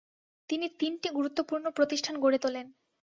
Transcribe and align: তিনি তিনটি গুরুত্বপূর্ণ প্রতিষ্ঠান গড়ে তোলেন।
তিনি 0.49 0.65
তিনটি 0.79 1.07
গুরুত্বপূর্ণ 1.17 1.65
প্রতিষ্ঠান 1.77 2.15
গড়ে 2.23 2.39
তোলেন। 2.43 2.67